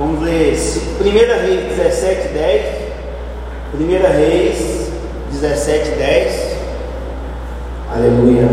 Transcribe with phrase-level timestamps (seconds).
[0.00, 2.64] Vamos ler 1 Reis 17, 10.
[3.74, 4.90] 1 Reis
[5.30, 6.56] 17, 10.
[7.94, 8.48] Aleluia.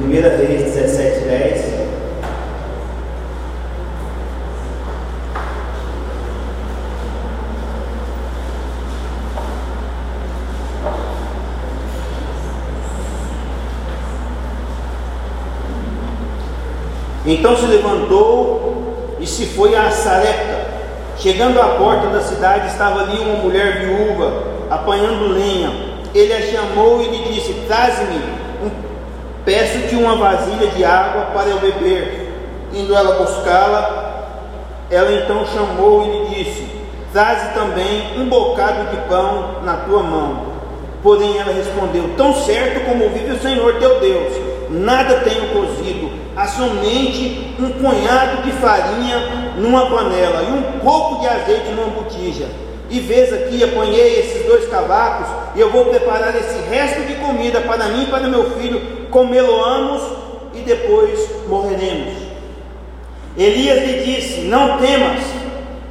[0.00, 1.78] 1 Reis 17, 10.
[17.26, 18.57] Então se levantou
[19.20, 20.78] e se foi a Sarepta.
[21.18, 25.72] Chegando à porta da cidade, estava ali uma mulher viúva, apanhando lenha.
[26.14, 28.20] Ele a chamou e lhe disse: Traze-me,
[28.62, 28.70] um,
[29.44, 32.32] peço-te uma vasilha de água para eu beber.
[32.72, 34.28] Indo ela buscá-la,
[34.90, 36.68] ela então chamou e lhe disse:
[37.12, 40.46] Traze também um bocado de pão na tua mão.
[41.02, 44.32] Porém ela respondeu: Tão certo como vive o Senhor teu Deus,
[44.70, 45.87] nada tenho cozido
[46.38, 49.18] há somente um punhado de farinha
[49.56, 52.46] numa panela e um pouco de azeite numa botija.
[52.88, 57.60] E vês aqui, apanhei esses dois cavacos e eu vou preparar esse resto de comida
[57.62, 60.00] para mim e para meu filho, comê-lo-amos
[60.54, 62.14] e depois morreremos.
[63.36, 65.20] Elias lhe disse: Não temas,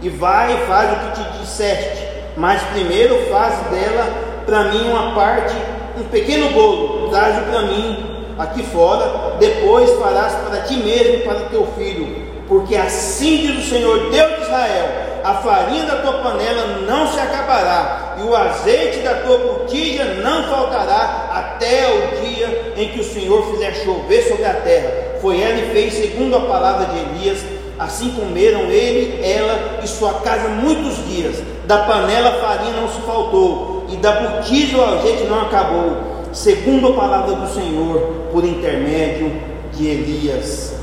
[0.02, 4.08] e vai e faz o que te disseste, mas primeiro faz dela
[4.46, 5.54] para mim uma parte,
[6.00, 11.50] um pequeno bolo, traz-o para mim aqui fora, depois farás para ti mesmo e para
[11.50, 14.86] teu filho, porque assim diz o Senhor Deus de Israel:
[15.24, 20.44] a farinha da tua panela não se acabará, e o azeite da tua botija não
[20.44, 24.92] faltará, até o dia em que o Senhor fizer chover sobre a terra.
[25.22, 27.40] Foi ela e fez segundo a palavra de Elias.
[27.80, 31.44] Assim comeram ele, ela e sua casa muitos dias.
[31.66, 36.88] Da panela a farinha não se faltou, e da botija o azeite não acabou segundo
[36.88, 39.32] a palavra do Senhor, por intermédio
[39.74, 40.76] de Elias.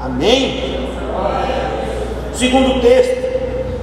[0.00, 0.88] Amém?
[2.34, 3.16] Segundo texto,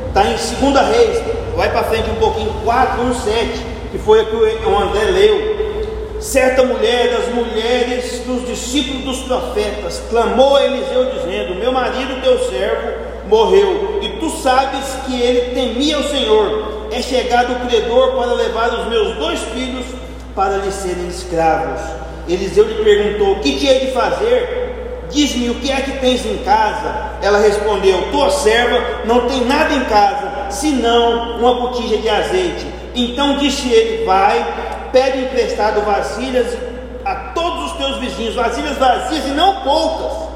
[0.07, 1.23] está em 2 Reis,
[1.55, 5.61] vai para frente um pouquinho, 4, 1, 7, que foi a que o André leu.
[6.19, 12.37] Certa mulher das mulheres dos discípulos dos profetas clamou a Eliseu, dizendo: Meu marido, teu
[12.47, 12.91] servo,
[13.27, 16.89] morreu, e tu sabes que ele temia o Senhor.
[16.91, 19.85] É chegado o credor para levar os meus dois filhos
[20.35, 21.81] para lhe serem escravos.
[22.27, 25.07] Eliseu lhe perguntou: Que hei de fazer?
[25.09, 27.11] Diz-me o que é que tens em casa.
[27.21, 32.65] Ela respondeu: Tua serva não tem nada em casa, senão uma botija de azeite.
[32.95, 36.57] Então disse ele: Vai, pede emprestado vasilhas
[37.03, 40.29] a todos os teus vizinhos, vasilhas vazias e não poucas.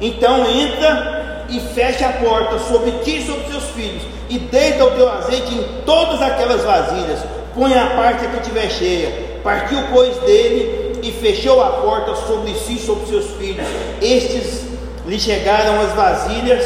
[0.00, 4.90] Então entra e fecha a porta sobre ti e sobre teus filhos, e deita o
[4.92, 7.20] teu azeite em todas aquelas vasilhas.
[7.54, 12.76] Põe a parte que tiver cheia Partiu, pois, dele e fechou a porta sobre si
[12.76, 13.66] e sobre seus filhos.
[14.00, 14.62] Estes
[15.06, 16.64] lhe chegaram as vasilhas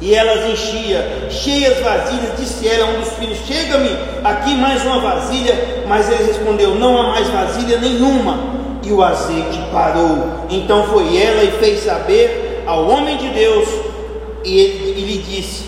[0.00, 3.90] e elas enchia, cheias vasilhas, disse ela a um dos filhos: Chega-me
[4.22, 5.84] aqui mais uma vasilha.
[5.88, 8.62] Mas ele respondeu: Não há mais vasilha nenhuma.
[8.84, 10.46] E o azeite parou.
[10.50, 13.68] Então foi ela e fez saber ao homem de Deus,
[14.44, 15.64] e, ele, e lhe disse: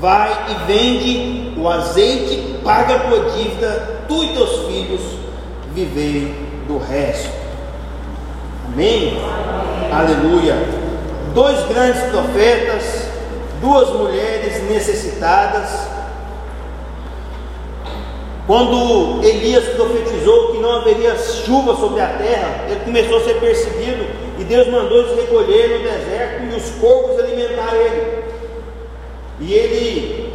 [0.00, 5.21] Vai e vende o azeite, paga a tua dívida, tu e teus filhos,
[5.74, 6.34] viver
[6.66, 7.30] do resto.
[8.72, 9.18] Amém?
[9.90, 10.54] Aleluia.
[11.34, 13.08] Dois grandes profetas,
[13.60, 15.90] duas mulheres necessitadas.
[18.46, 24.04] Quando Elias profetizou que não haveria chuva sobre a terra, ele começou a ser perseguido
[24.38, 28.24] e Deus mandou eles recolher no deserto e os corvos alimentar ele.
[29.40, 30.32] E ele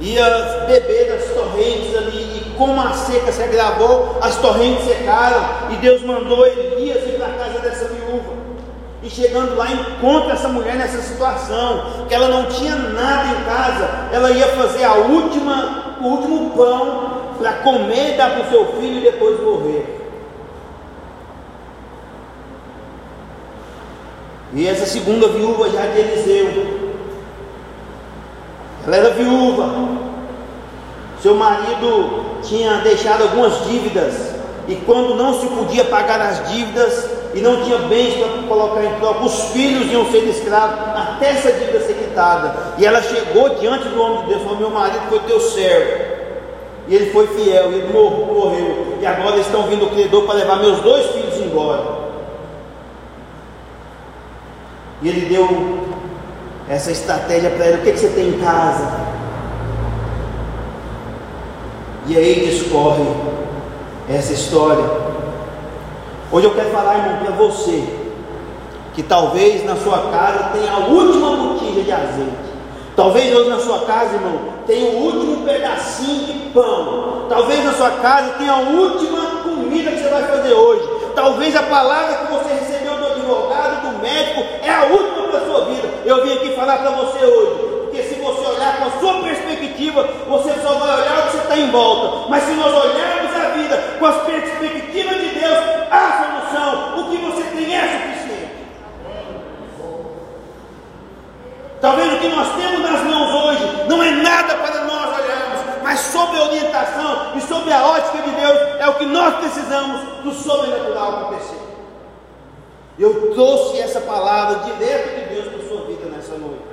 [0.00, 2.27] ia beber das torrentes ali,
[2.58, 7.30] como a seca se agravou, as torrentes secaram, e Deus mandou Elias ir para a
[7.30, 8.36] casa dessa viúva.
[9.00, 13.88] E chegando lá, encontra essa mulher nessa situação, que ela não tinha nada em casa,
[14.12, 18.66] ela ia fazer a última, o último pão para comer e dar para o seu
[18.72, 19.94] filho e depois morrer.
[24.52, 26.88] E essa segunda viúva já de Eliseu,
[28.84, 30.08] ela era viúva.
[31.20, 34.14] Seu marido tinha deixado algumas dívidas.
[34.66, 38.94] E quando não se podia pagar as dívidas e não tinha bens para colocar em
[38.98, 42.54] troca, os filhos iam ser escravos até essa dívida ser quitada.
[42.76, 46.18] E ela chegou diante do homem de Deus falou: Meu marido foi teu servo.
[46.86, 48.98] E ele foi fiel, e ele morreu.
[49.00, 52.08] E agora estão vindo o credor para levar meus dois filhos embora.
[55.02, 55.78] E ele deu
[56.68, 59.07] essa estratégia para ele: o que, que você tem em casa?
[62.08, 63.04] E aí discorre
[64.08, 64.84] essa história.
[66.32, 67.84] Hoje eu quero falar, irmão, para você
[68.94, 72.48] que talvez na sua casa tenha a última botija de azeite,
[72.98, 77.26] Talvez hoje na sua casa, irmão, tenha o último pedacinho de pão.
[77.28, 80.82] Talvez na sua casa tenha a última comida que você vai fazer hoje.
[81.14, 85.46] Talvez a palavra que você recebeu do advogado, do médico, é a última para a
[85.46, 85.88] sua vida.
[86.04, 87.68] Eu vim aqui falar para você hoje.
[87.84, 92.28] Porque se você olhar com a sua perspectiva, você só vai olhar está em volta.
[92.28, 95.58] Mas se nós olharmos a vida com as perspectivas de Deus,
[95.90, 97.00] há solução.
[97.00, 98.48] O que você tem é suficiente.
[101.80, 106.00] Talvez o que nós temos nas mãos hoje não é nada para nós olharmos, mas
[106.00, 110.32] sob a orientação e sob a ótica de Deus é o que nós precisamos do
[110.32, 111.56] sobrenatural acontecer.
[112.98, 116.64] Eu trouxe essa palavra direto de Deus para a sua vida nessa noite.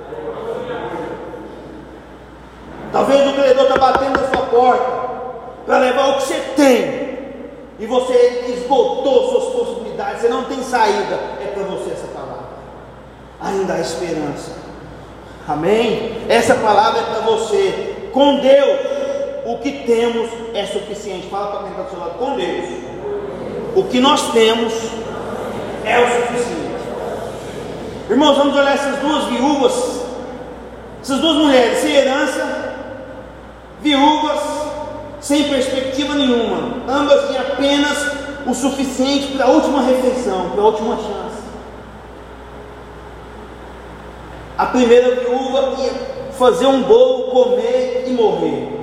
[2.96, 4.86] Talvez o credor está batendo na sua porta
[5.66, 7.18] para levar o que você tem
[7.78, 11.14] e você esgotou suas possibilidades, você não tem saída.
[11.42, 12.46] É para você essa palavra.
[13.38, 14.52] Ainda há esperança.
[15.46, 16.22] Amém?
[16.26, 18.08] Essa palavra é para você.
[18.14, 18.80] Com Deus,
[19.44, 21.28] o que temos é suficiente.
[21.28, 22.18] Fala para quem está do seu lado.
[22.18, 22.64] Com Deus,
[23.74, 24.72] o que nós temos
[25.84, 26.66] é o suficiente.
[28.08, 30.00] Irmãos, vamos olhar essas duas viúvas,
[31.02, 32.65] essas duas mulheres sem herança,
[33.80, 34.40] viúvas,
[35.20, 36.82] sem perspectiva nenhuma.
[36.88, 37.98] Ambas têm apenas
[38.46, 41.46] o suficiente para a última refeição, para a última chance.
[44.56, 45.92] A primeira viúva ia
[46.38, 48.76] fazer um bolo, comer e morrer.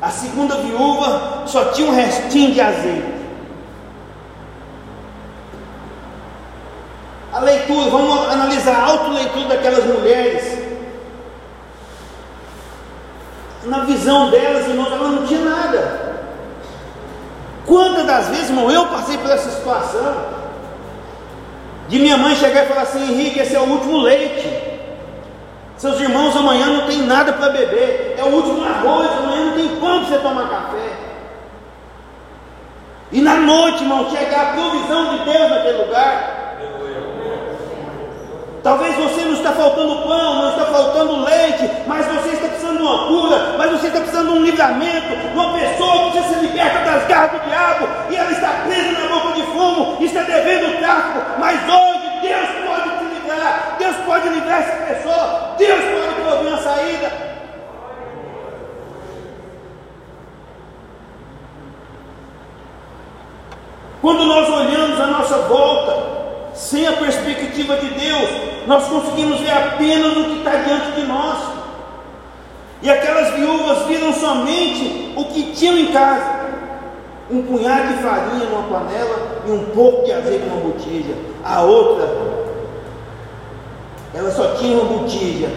[0.00, 3.14] A segunda viúva só tinha um restinho de azeite.
[7.32, 10.53] A leitura, vamos analisar a autoleitura daquelas mulheres.
[13.66, 16.14] Na visão delas, irmãos, ela não tinha nada.
[17.66, 20.14] Quantas das vezes, irmão, eu passei por essa situação
[21.88, 24.74] de minha mãe chegar e falar assim: Henrique, esse é o último leite.
[25.76, 29.68] Seus irmãos amanhã não tem nada para beber, é o último arroz, amanhã não tem
[29.76, 30.92] pão para você tomar café.
[33.12, 36.44] E na noite, irmão, chegar a provisão de Deus naquele lugar.
[38.62, 42.82] Talvez você não está faltando pão, não está faltando leite, mas você está precisando de
[42.82, 43.33] uma cura,
[43.84, 47.48] você está precisando de um livramento, de uma pessoa que se liberta das garras do
[47.48, 52.20] diabo, e ela está presa na boca de fumo, está devendo o tráfico, mas hoje
[52.22, 57.12] Deus pode livrar, Deus pode livrar essa pessoa, Deus pode prover uma saída.
[64.00, 68.30] Quando nós olhamos a nossa volta, sem a perspectiva de Deus,
[68.66, 71.53] nós conseguimos ver apenas o que está diante de nós.
[72.84, 76.44] E aquelas viúvas viram somente o que tinham em casa:
[77.30, 81.14] um punhado de farinha numa panela e um pouco de azeite numa botija.
[81.42, 82.06] A outra
[84.14, 85.48] ela só tinha uma botija.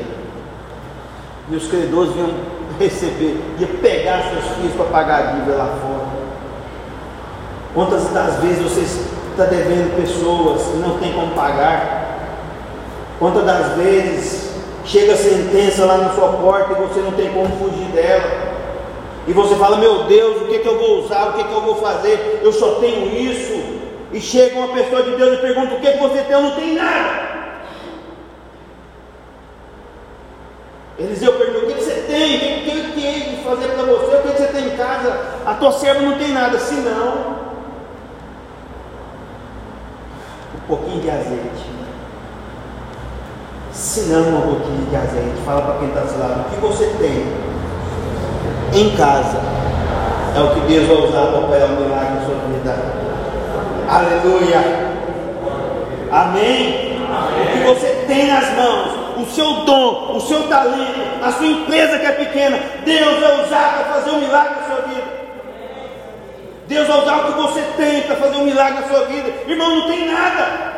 [1.49, 2.29] E os credores vinham
[2.79, 6.07] receber, ia pegar seus filhos para pagar a dívida lá fora.
[7.73, 8.81] Quantas das vezes você
[9.31, 12.05] está devendo pessoas e não tem como pagar?
[13.19, 14.46] Quantas das vezes
[14.87, 18.47] chega a sentença lá na sua porta e você não tem como fugir dela?
[19.27, 21.61] E você fala, meu Deus, o que, que eu vou usar, o que, que eu
[21.61, 22.39] vou fazer?
[22.41, 23.77] Eu só tenho isso.
[24.13, 26.31] E chega uma pessoa de Deus e pergunta, o que, que você tem?
[26.31, 27.27] Eu não tenho nada.
[30.97, 32.35] Eliseu perguntou: o que você tem?
[32.35, 34.15] O que tem de fazer para você?
[34.15, 35.25] O que você tem em casa?
[35.45, 37.37] A tua serva não tem nada, senão
[40.55, 41.56] um pouquinho de azeite.
[43.97, 45.41] Se não, um pouquinho de azeite.
[45.43, 47.25] Fala para quem está do lado: o que você tem
[48.79, 49.39] em casa
[50.35, 52.75] é o que Deus vai usar para operar um milagre na sua vida.
[53.89, 54.59] Aleluia.
[56.11, 57.01] Amém?
[57.09, 57.43] Amém.
[57.43, 61.97] O que você tem nas mãos o seu dom, o seu talento, a sua empresa
[61.97, 65.07] que é pequena, Deus vai usar para fazer um milagre na sua vida.
[66.67, 69.33] Deus vai usar o que você tem para fazer um milagre na sua vida.
[69.47, 70.77] Irmão, não tem nada.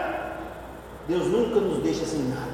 [1.06, 2.49] Deus nunca nos deixa sem nada.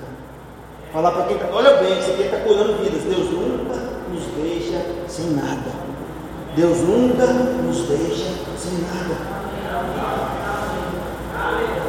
[0.95, 3.01] Falar para quem está, olha bem, isso aqui está curando vidas.
[3.03, 3.75] Deus nunca
[4.09, 5.75] nos deixa sem nada.
[6.55, 9.17] Deus nunca nos deixa sem nada.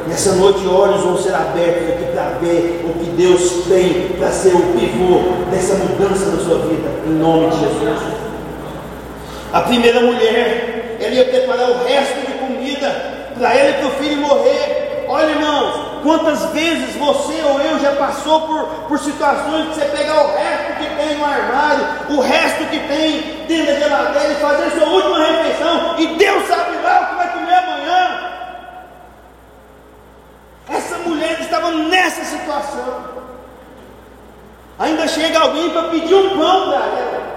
[0.09, 4.53] Nessa noite, olhos vão ser abertos aqui para ver o que Deus tem para ser
[4.53, 5.21] o pivô
[5.51, 8.01] dessa mudança na sua vida, em nome de Jesus.
[9.53, 12.89] A primeira mulher, ela ia preparar o resto de comida
[13.37, 15.05] para ela e para o filho morrer.
[15.07, 20.25] Olha, irmãos, quantas vezes você ou eu já passou por, por situações de você pegar
[20.25, 24.71] o resto que tem no armário, o resto que tem dentro da geladeira e fazer
[24.71, 28.31] sua última refeição, e Deus sabe lá o que vai comer amanhã.
[30.69, 33.17] Essa mulher estava nessa situação.
[34.79, 37.36] Ainda chega alguém para tinha um pão para ela.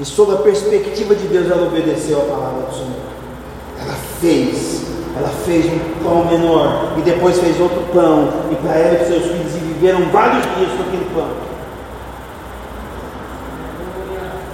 [0.00, 3.10] E sob a perspectiva de Deus, ela obedeceu a palavra do Senhor.
[3.78, 4.82] Ela fez,
[5.14, 9.06] ela fez um pão menor e depois fez outro pão, e para ela e para
[9.08, 11.28] seus filhos, e viveram vários dias com aquele pão.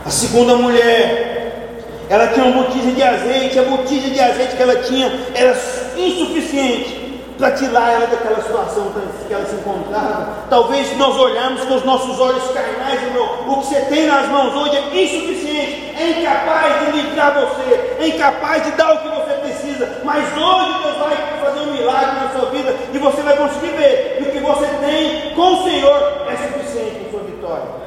[0.05, 4.77] A segunda mulher, ela tinha uma botija de azeite, a botija de azeite que ela
[4.83, 5.57] tinha era
[5.97, 7.06] insuficiente
[7.39, 8.93] para tirar ela daquela situação
[9.27, 10.47] que ela se encontrava.
[10.49, 14.55] Talvez nós olharmos com os nossos olhos carnais, irmão, o que você tem nas mãos
[14.55, 19.35] hoje é insuficiente, é incapaz de livrar você, é incapaz de dar o que você
[19.35, 20.01] precisa.
[20.05, 24.17] Mas hoje Deus vai fazer um milagre na sua vida e você vai conseguir ver
[24.19, 27.87] que o que você tem com o Senhor é suficiente para sua vitória.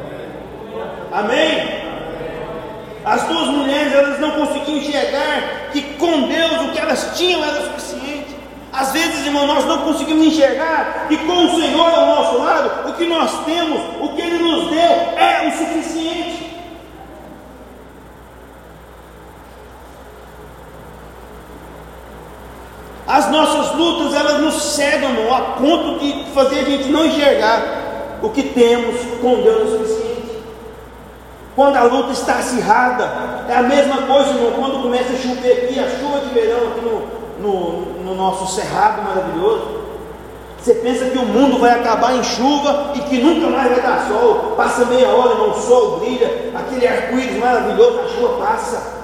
[1.11, 1.89] Amém?
[3.03, 7.61] As duas mulheres elas não conseguiam enxergar que com Deus o que elas tinham era
[7.61, 7.98] suficiente.
[8.79, 12.93] Às vezes, irmão, nós não conseguimos enxergar que com o Senhor ao nosso lado, o
[12.93, 16.57] que nós temos, o que Ele nos deu, é o suficiente.
[23.05, 28.19] As nossas lutas, elas nos cegam, irmão, a ponto de fazer a gente não enxergar
[28.21, 30.39] o que temos com Deus o suficiente.
[31.53, 35.77] Quando a luta está acirrada, é a mesma coisa, irmão, quando começa a chover aqui,
[35.77, 39.79] a chuva de verão aqui no, no, no nosso cerrado maravilhoso.
[40.57, 44.07] Você pensa que o mundo vai acabar em chuva e que nunca mais vai dar
[44.07, 44.53] sol.
[44.57, 48.99] Passa meia hora, não, o sol brilha, aquele arco-íris maravilhoso, a chuva passa.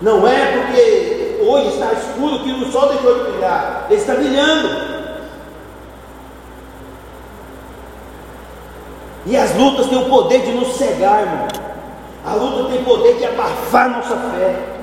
[0.00, 4.88] Não é porque hoje está escuro que o sol deixou de brilhar, ele está brilhando.
[9.26, 11.48] E as lutas têm o poder de nos cegar, irmão.
[12.24, 14.77] A luta tem o poder de abafar nossa fé.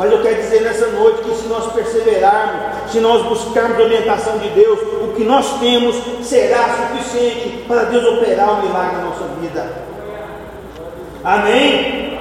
[0.00, 4.38] Mas eu quero dizer nessa noite que se nós perseverarmos, se nós buscarmos a orientação
[4.38, 5.94] de Deus, o que nós temos
[6.26, 9.84] será suficiente para Deus operar o milagre na nossa vida.
[11.22, 12.18] Amém?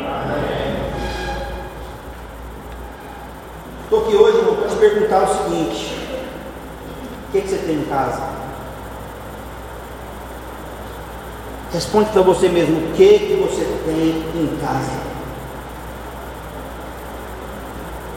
[3.86, 5.96] Estou aqui hoje para te perguntar o seguinte:
[7.30, 8.24] o que, que você tem em casa?
[11.72, 15.09] Responde para você mesmo: o que, que você tem em casa?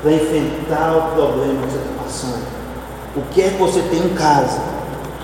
[0.03, 2.43] Para enfrentar o problema que você está passando.
[3.15, 4.61] O que é que você tem em casa?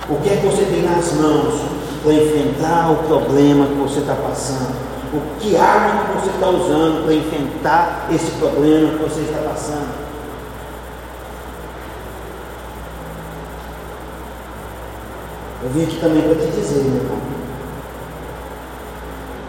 [0.09, 1.61] O que é que você tem nas mãos
[2.03, 4.89] para enfrentar o problema que você está passando?
[5.13, 10.09] O que arma que você está usando para enfrentar esse problema que você está passando?
[15.61, 17.19] Eu vim aqui também para te dizer, meu irmão,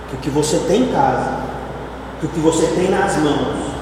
[0.10, 1.44] que o que você tem em casa,
[2.20, 3.79] que o que você tem nas mãos,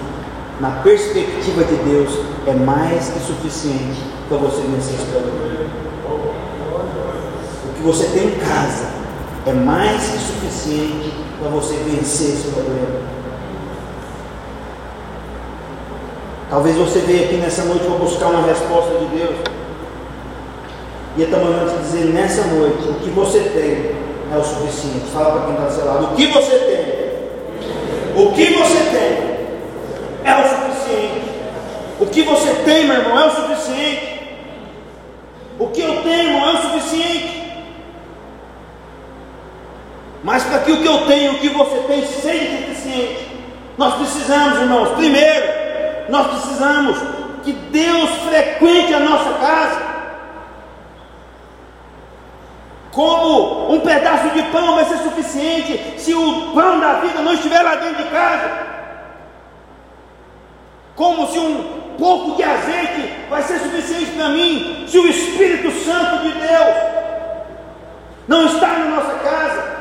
[0.59, 5.67] na perspectiva de Deus, é mais que suficiente para você vencer esse problema.
[7.65, 8.87] O que você tem em casa
[9.45, 13.17] é mais que suficiente para você vencer esse problema.
[16.49, 19.35] Talvez você veja aqui nessa noite para buscar uma resposta de Deus.
[21.17, 23.95] E eu estou mandando te dizer nessa noite: o que você tem
[24.33, 25.05] é o suficiente.
[25.13, 28.23] Fala para quem está do seu lado: o que você tem?
[28.23, 29.37] O que você tem
[30.23, 31.31] é o suficiente.
[31.99, 34.19] O que você tem, meu irmão, é o suficiente.
[35.59, 37.43] O que eu tenho, irmão, é o suficiente.
[40.24, 43.27] Mas para que o que eu tenho, o que você tem, seja suficiente,
[43.77, 45.45] nós precisamos, irmãos, primeiro,
[46.09, 46.97] nós precisamos
[47.43, 49.88] que Deus frequente a nossa casa.
[52.91, 57.62] Como um pedaço de pão vai ser suficiente se o pão da vida não estiver
[57.62, 58.67] lá dentro de casa
[60.97, 66.24] como se um pouco de azeite vai ser suficiente para mim, se o Espírito Santo
[66.24, 66.75] de Deus
[68.27, 69.77] não está na nossa casa,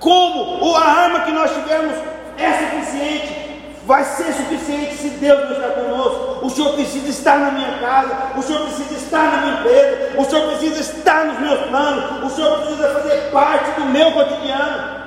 [0.00, 1.96] como a arma que nós tivermos
[2.36, 3.44] é suficiente,
[3.86, 6.46] vai ser suficiente se Deus não está conosco.
[6.46, 10.24] O Senhor precisa estar na minha casa, o Senhor precisa estar na minha empresa, o
[10.24, 15.03] Senhor precisa estar nos meus planos, o Senhor precisa fazer parte do meu cotidiano.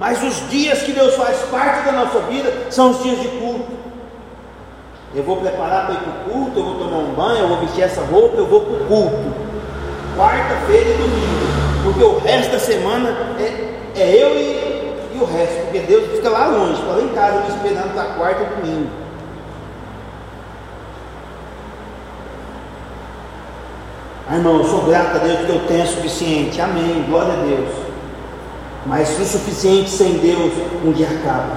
[0.00, 3.70] Mas os dias que Deus faz parte da nossa vida são os dias de culto.
[5.14, 7.58] Eu vou preparar para ir para o culto, eu vou tomar um banho, eu vou
[7.58, 9.34] vestir essa roupa, eu vou para o culto.
[10.16, 11.84] Quarta-feira e domingo.
[11.84, 15.64] Porque o resto da semana é, é eu e, e, o resto.
[15.64, 18.90] Porque Deus fica lá longe, está lá em casa me esperando para quarta e domingo.
[24.30, 26.58] Ah, irmão, eu sou grato a Deus que eu tenho suficiente.
[26.58, 27.04] Amém.
[27.06, 27.89] Glória a Deus.
[28.86, 30.52] Mas o suficiente sem Deus
[30.84, 31.54] um dia acaba.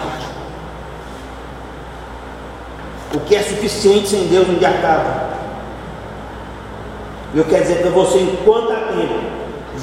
[3.13, 5.33] O que é suficiente sem Deus um dia acaba.
[7.33, 9.19] Eu quero dizer para você, enquanto há tempo,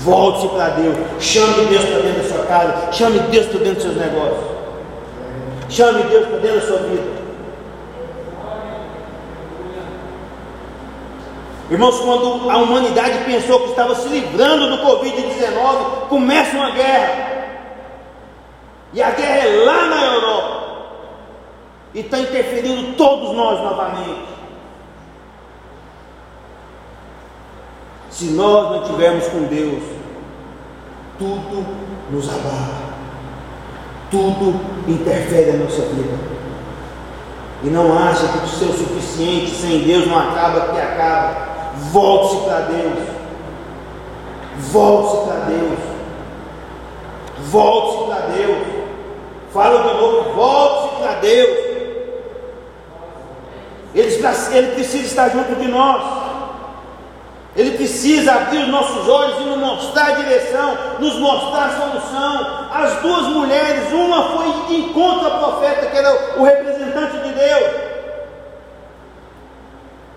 [0.05, 3.83] volte-se para Deus, chame Deus para dentro da sua casa, chame Deus para dentro dos
[3.83, 4.45] seus negócios,
[5.69, 7.21] chame Deus para dentro da sua vida.
[11.71, 17.30] Irmãos, quando a humanidade pensou que estava se livrando do Covid-19, começa uma guerra.
[18.93, 20.61] E a guerra é lá na Europa.
[21.95, 24.31] E está interferindo todos nós novamente.
[28.11, 29.83] Se nós não tivermos com Deus,
[31.19, 31.67] tudo
[32.11, 32.91] nos abala.
[34.11, 36.19] Tudo interfere na nossa vida.
[37.63, 41.51] E não acha que o seu suficiente sem Deus não acaba que acaba.
[41.93, 43.09] Volte-se para Deus.
[44.59, 45.79] Volte-se para Deus.
[47.39, 48.70] Volte-se para Deus.
[49.53, 51.71] Fala de novo, volte-se para Deus.
[53.95, 56.21] Ele, ele precisa estar junto de nós.
[57.57, 62.69] Ele precisa abrir os nossos olhos e nos mostrar a direção, nos mostrar a solução.
[62.73, 67.91] As duas mulheres, uma foi de encontro ao profeta, que era o representante de Deus.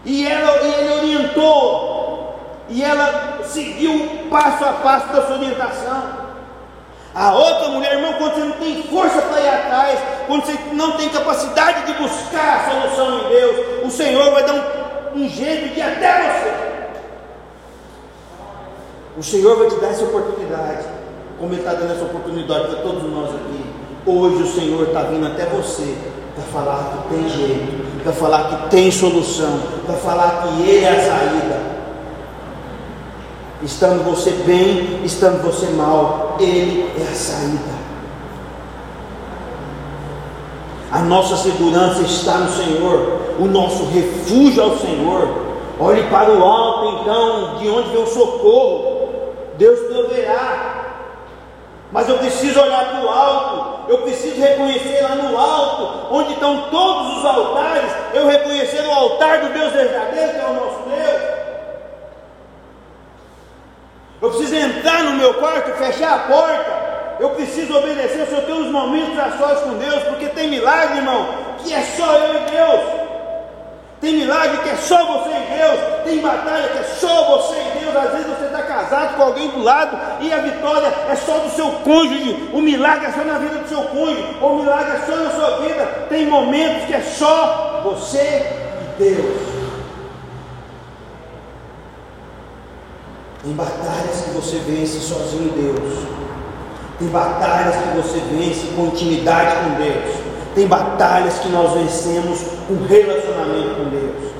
[0.05, 6.22] E, ela, e ele orientou, e ela seguiu passo a passo da sua orientação.
[7.15, 10.93] A outra mulher, irmão, quando você não tem força para ir atrás, quando você não
[10.93, 14.53] tem capacidade de buscar a solução em Deus, o Senhor vai dar
[15.13, 16.73] um, um jeito de até você.
[19.15, 20.85] O Senhor vai te dar essa oportunidade,
[21.39, 23.63] como Ele está dando essa oportunidade para todos nós aqui.
[24.07, 25.95] Hoje o Senhor está vindo até você
[26.33, 30.89] para falar que tem jeito, para falar que tem solução, para falar que Ele é
[30.89, 31.72] a saída.
[33.63, 37.73] Estando você bem, estando você mal, Ele é a saída.
[40.91, 45.27] A nossa segurança está no Senhor, o nosso refúgio é o Senhor.
[45.79, 49.33] Olhe para o alto, então, de onde vem o socorro.
[49.57, 50.73] Deus proverá.
[51.91, 56.69] Mas eu preciso olhar para o alto, eu preciso reconhecer lá no alto, onde estão
[56.69, 61.33] todos os altares, eu reconhecer o altar do Deus verdadeiro, que é o nosso Deus.
[64.23, 66.83] Eu preciso entrar no meu quarto, fechar a porta.
[67.19, 68.25] Eu preciso obedecer.
[68.25, 71.27] Se eu tenho uns momentos a sós com Deus, porque tem milagre, irmão,
[71.61, 73.03] que é só eu e Deus.
[73.99, 76.03] Tem milagre que é só você e Deus.
[76.05, 77.97] Tem batalha que é só você e Deus.
[77.97, 81.49] Às vezes você está casado com alguém do lado e a vitória é só do
[81.49, 82.49] seu cônjuge.
[82.53, 84.37] O milagre é só na vida do seu cônjuge.
[84.41, 85.85] O milagre é só na sua vida.
[86.07, 88.45] Tem momentos que é só você
[88.97, 89.52] e Deus.
[93.43, 96.05] Tem batalhas que você vence sozinho Deus.
[96.97, 100.15] Tem batalhas que você vence com intimidade com Deus.
[100.55, 104.31] Tem batalhas que nós vencemos com relacionamento com Deus.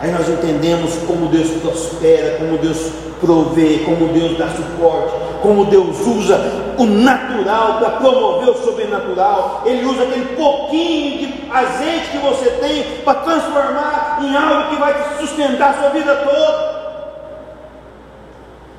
[0.00, 6.00] Aí nós entendemos como Deus prospera, como Deus provê, como Deus dá suporte, como Deus
[6.00, 9.62] usa o natural para promover o sobrenatural.
[9.64, 14.92] Ele usa aquele pouquinho de azeite que você tem para transformar em algo que vai
[14.92, 16.71] te sustentar a sua vida toda.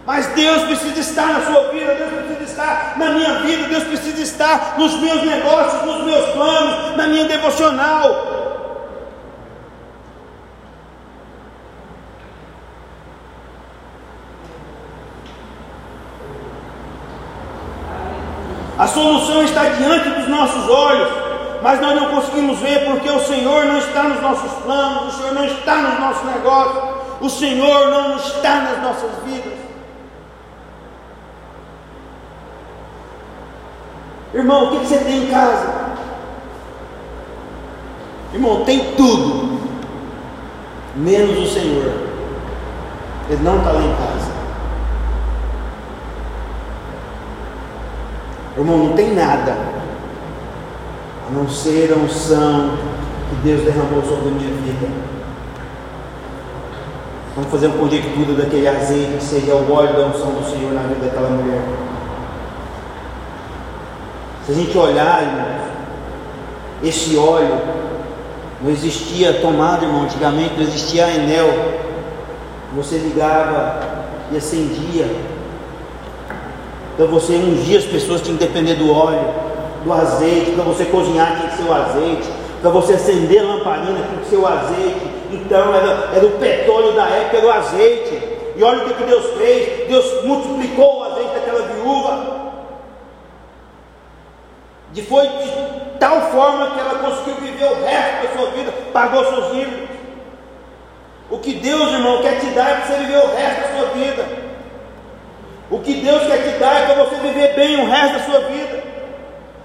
[0.05, 4.21] Mas Deus precisa estar na sua vida, Deus precisa estar na minha vida, Deus precisa
[4.21, 8.33] estar nos meus negócios, nos meus planos, na minha devocional.
[18.77, 21.07] A solução está diante dos nossos olhos,
[21.61, 25.33] mas nós não conseguimos ver porque o Senhor não está nos nossos planos, o Senhor
[25.33, 26.83] não está nos nossos negócios,
[27.21, 29.62] o Senhor não está nas nossas vidas.
[34.33, 35.83] Irmão, o que você tem em casa?
[38.33, 39.59] Irmão, tem tudo,
[40.95, 41.93] menos o Senhor.
[43.29, 44.31] Ele não está lá em casa.
[48.57, 49.55] Irmão, não tem nada,
[51.27, 52.77] a não ser a unção
[53.29, 54.87] que Deus derramou sobre a minha vida.
[57.35, 60.83] Vamos fazer uma conjectura daquele azeite que seria o óleo da unção do Senhor na
[60.83, 61.82] vida daquela mulher.
[64.45, 65.63] Se a gente olhar, irmãos,
[66.83, 67.57] esse óleo,
[68.61, 71.47] não existia tomada, irmão, antigamente não existia enel.
[72.75, 73.79] Você ligava
[74.31, 75.07] e acendia.
[76.97, 79.25] Para você ungir as pessoas tinha que depender do óleo,
[79.85, 80.51] do azeite.
[80.51, 82.29] Para você cozinhar tinha que ser o azeite.
[82.61, 85.01] Para você acender a lamparina tinha que ser o azeite.
[85.31, 88.21] Então era, era o petróleo da época, era o azeite.
[88.57, 92.32] E olha o que, que Deus fez: Deus multiplicou o azeite daquela viúva.
[94.93, 99.25] De foi de tal forma que ela conseguiu viver o resto da sua vida, pagou
[99.25, 99.89] seus dívidas.
[101.31, 103.87] O que Deus, irmão, quer te dar é para você viver o resto da sua
[103.89, 104.25] vida.
[105.71, 108.39] O que Deus quer te dar é para você viver bem o resto da sua
[108.41, 108.83] vida.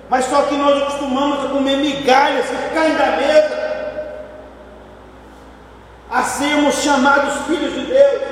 [0.08, 3.68] Mas só que nós acostumamos a comer migalhas que caem da mesa,
[6.10, 8.22] a sermos chamados filhos de Deus,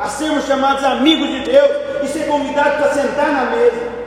[0.00, 1.70] a sermos chamados amigos de Deus
[2.02, 3.99] e ser convidados para sentar na mesa.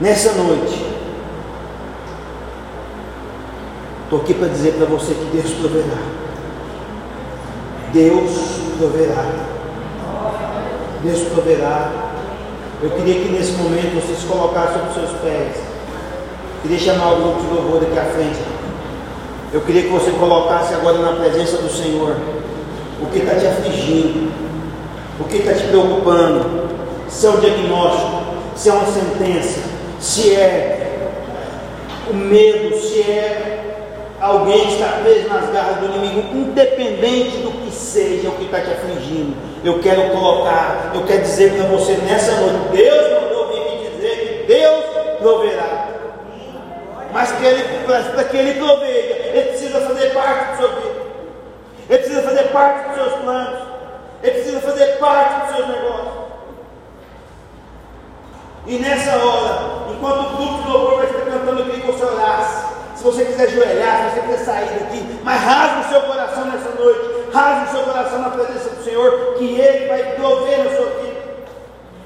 [0.00, 0.86] Nessa noite,
[4.04, 5.98] estou aqui para dizer para você que Deus proverá.
[7.92, 8.30] Deus
[8.78, 9.26] proverá.
[11.02, 11.90] Deus proverá.
[12.80, 15.56] Eu queria que nesse momento você se colocasse sobre os seus pés.
[16.62, 18.38] Queria chamar o grupo de louvor aqui à frente.
[19.52, 22.14] Eu queria que você colocasse agora na presença do Senhor
[23.02, 24.30] o que está te afligindo,
[25.18, 26.68] o que está te preocupando,
[27.08, 28.22] se é um diagnóstico,
[28.54, 31.08] se é uma sentença, se é
[32.10, 33.58] o medo, se é
[34.20, 38.60] alguém que está preso nas garras do inimigo, independente do que seja o que está
[38.60, 43.60] te afligindo, eu quero colocar, eu quero dizer para você nessa noite, Deus mandou vir
[43.60, 44.84] me dizer que Deus
[45.20, 45.88] proverá.
[47.12, 50.98] Mas para que ele proveja, ele precisa fazer parte do seu vida.
[51.88, 53.60] Ele precisa fazer parte dos seus planos.
[54.22, 56.27] Ele precisa fazer parte dos seus negócios.
[58.68, 62.04] E nessa hora, enquanto o grupo de louvor vai estar cantando, eu queria que você
[62.04, 62.66] orasse.
[62.96, 66.68] Se você quiser ajoelhar, se você quiser sair daqui, mas rasgue o seu coração nessa
[66.78, 70.86] noite, rasgue o seu coração na presença do Senhor, que Ele vai prover na sua
[71.00, 71.18] vida.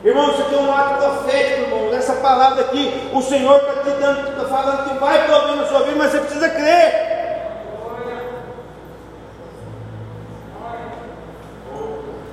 [0.04, 1.90] Irmão, isso aqui é um ato profético, irmão.
[1.90, 5.80] Nessa palavra aqui, o Senhor está te dando, está falando que vai prover na sua
[5.80, 7.12] vida, mas você precisa crer.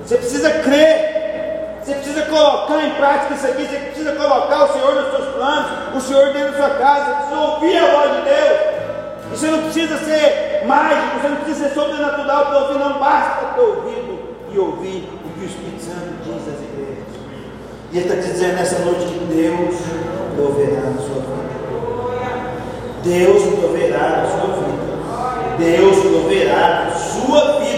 [0.04, 1.20] Você precisa crer.
[1.82, 1.94] Você
[2.70, 6.32] colocar em prática isso aqui, você precisa colocar o Senhor nos seus planos, o Senhor
[6.32, 8.60] dentro da sua casa, você precisa ouvir a voz de Deus.
[9.26, 13.46] E você não precisa ser mágico, você não precisa ser sobrenatural para ouvir, não basta
[13.54, 14.18] ter ouvido
[14.52, 17.04] e ouvir o que o Espírito Santo diz às igrejas.
[17.92, 19.76] E ele está dizendo nessa noite que Deus
[20.36, 21.40] proverá na sua vida.
[23.02, 24.80] Deus proverá na sua vida.
[25.58, 27.69] Deus proverá na sua vida.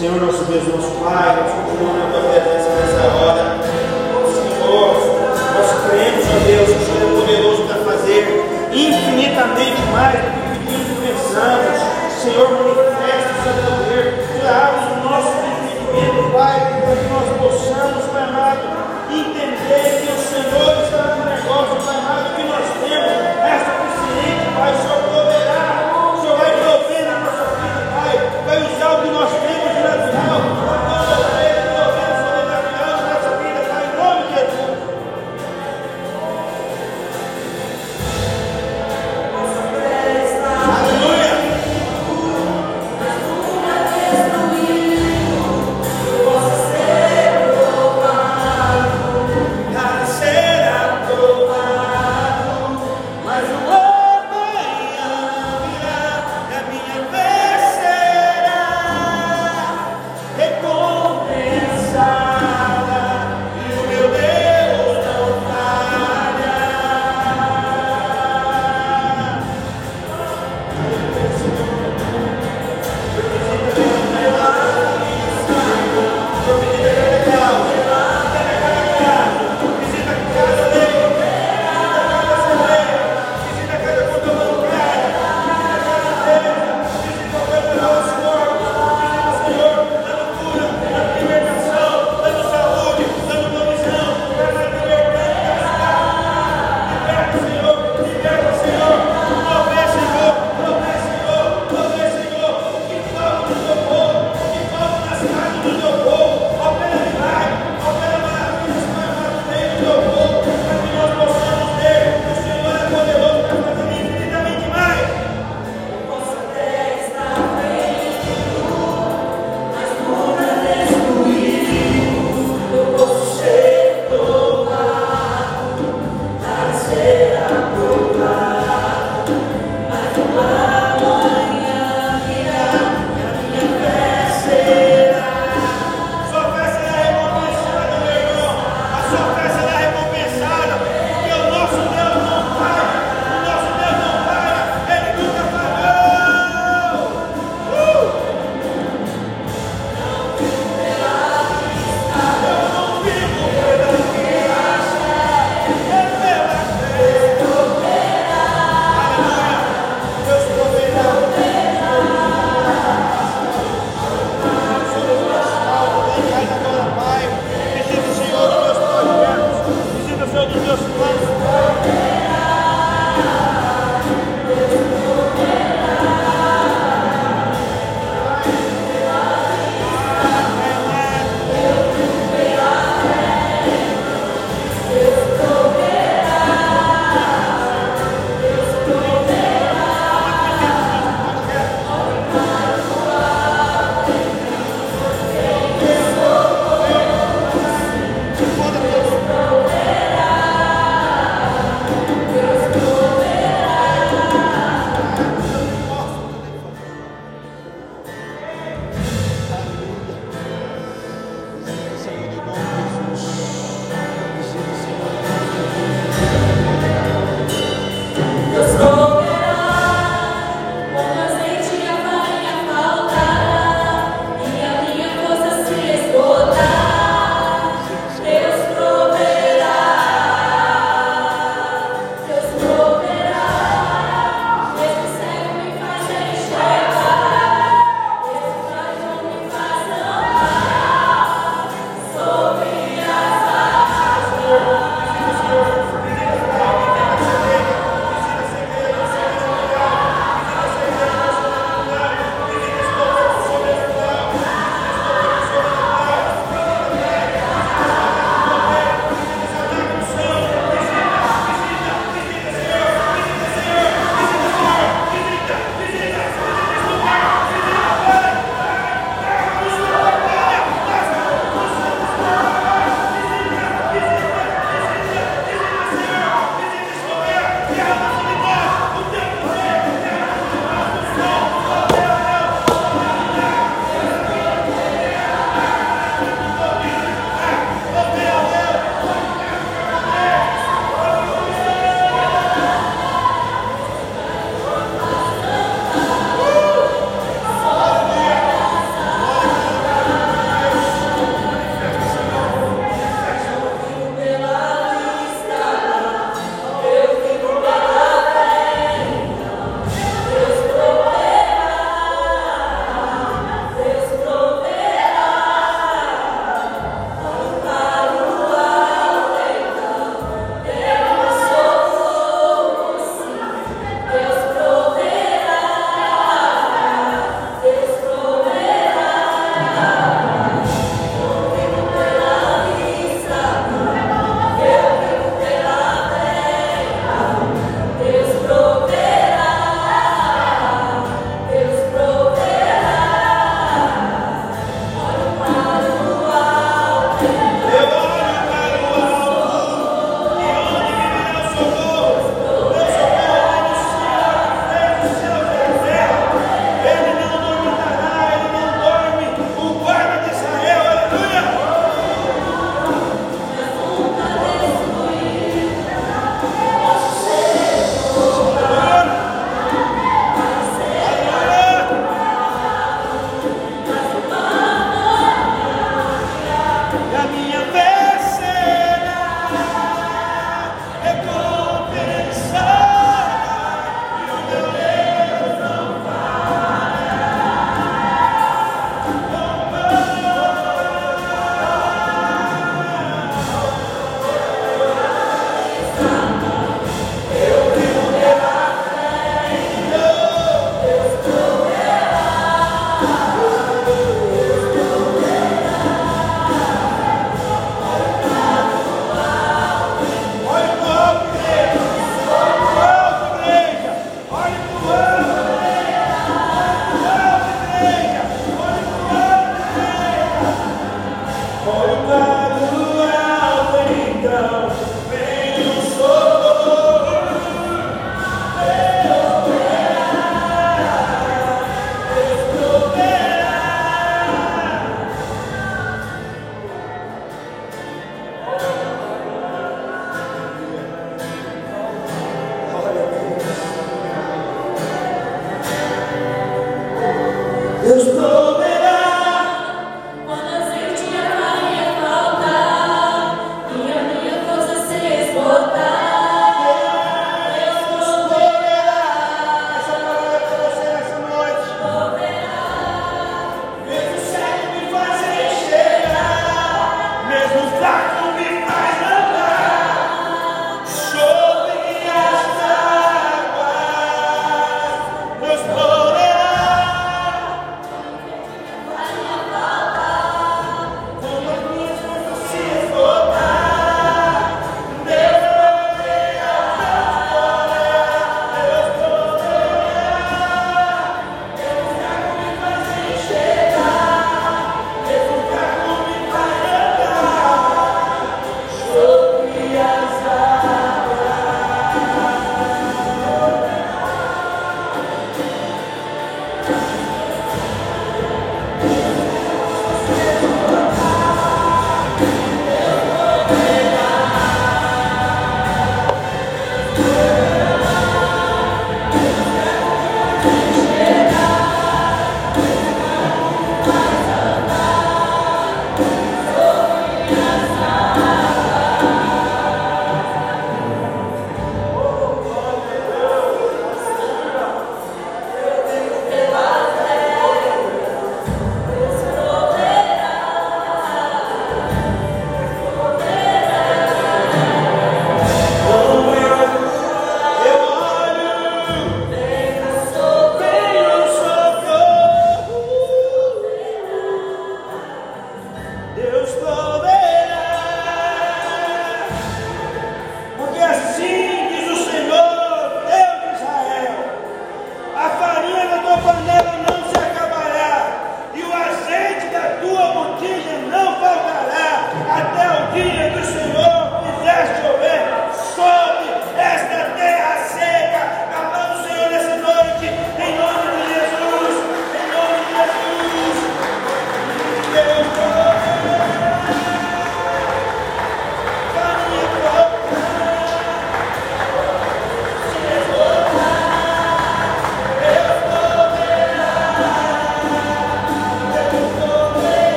[0.00, 3.60] Senhor nosso Deus, nosso Pai, nós continuamos na tua presença nessa hora.
[4.32, 4.96] Senhor,
[5.28, 8.22] nós cremos, ó Deus, que o Senhor é poderoso para fazer
[8.72, 11.76] infinitamente mais do que pedimos e pensamos.
[12.16, 17.99] Senhor, manifesta o seu poder, abre o nosso entendimento, Pai, para que nós possamos,